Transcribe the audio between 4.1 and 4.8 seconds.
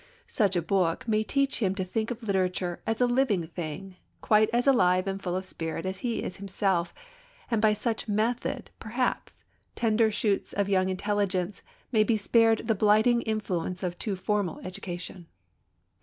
quite as